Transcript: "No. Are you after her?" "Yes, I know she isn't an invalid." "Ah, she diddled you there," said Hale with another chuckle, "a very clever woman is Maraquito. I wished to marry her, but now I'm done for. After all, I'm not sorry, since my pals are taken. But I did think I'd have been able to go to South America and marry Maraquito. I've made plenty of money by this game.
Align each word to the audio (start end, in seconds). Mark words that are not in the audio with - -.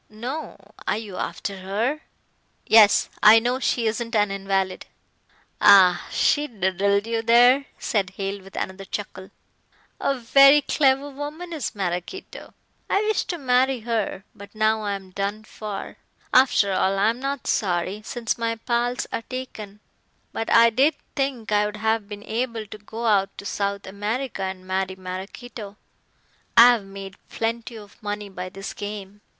"No. 0.09 0.57
Are 0.87 0.97
you 0.97 1.17
after 1.17 1.59
her?" 1.59 2.01
"Yes, 2.65 3.07
I 3.21 3.37
know 3.37 3.59
she 3.59 3.85
isn't 3.85 4.15
an 4.15 4.31
invalid." 4.31 4.87
"Ah, 5.61 6.07
she 6.09 6.47
diddled 6.47 7.05
you 7.05 7.21
there," 7.21 7.67
said 7.77 8.09
Hale 8.17 8.41
with 8.41 8.55
another 8.55 8.83
chuckle, 8.85 9.29
"a 9.99 10.17
very 10.17 10.61
clever 10.61 11.11
woman 11.11 11.53
is 11.53 11.75
Maraquito. 11.75 12.55
I 12.89 13.03
wished 13.03 13.27
to 13.29 13.37
marry 13.37 13.81
her, 13.81 14.23
but 14.33 14.55
now 14.55 14.85
I'm 14.85 15.11
done 15.11 15.43
for. 15.43 15.97
After 16.33 16.73
all, 16.73 16.97
I'm 16.97 17.19
not 17.19 17.45
sorry, 17.45 18.01
since 18.03 18.39
my 18.39 18.55
pals 18.55 19.05
are 19.11 19.21
taken. 19.21 19.81
But 20.33 20.49
I 20.49 20.71
did 20.71 20.95
think 21.15 21.51
I'd 21.51 21.77
have 21.77 22.09
been 22.09 22.23
able 22.23 22.65
to 22.65 22.77
go 22.79 23.27
to 23.37 23.45
South 23.45 23.85
America 23.85 24.41
and 24.41 24.65
marry 24.65 24.95
Maraquito. 24.95 25.77
I've 26.57 26.85
made 26.85 27.17
plenty 27.29 27.75
of 27.77 28.01
money 28.01 28.29
by 28.29 28.49
this 28.49 28.73
game. 28.73 29.21